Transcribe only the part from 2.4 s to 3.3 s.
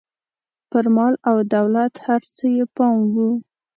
یې پام و.